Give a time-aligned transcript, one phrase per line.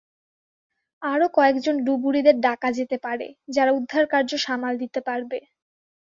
[1.01, 5.37] আরো কয়েকজন ডুবুরিদের ডাকা যেতে পারে যারা উদ্ধারকার্য সামাল দিতে পারবে।